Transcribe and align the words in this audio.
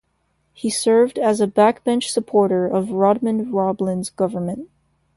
He 0.51 0.71
served 0.71 1.19
as 1.19 1.39
a 1.41 1.45
backbench 1.47 2.05
supporter 2.05 2.65
of 2.65 2.87
Rodmond 2.89 3.51
Roblin's 3.53 4.09
government. 4.09 4.67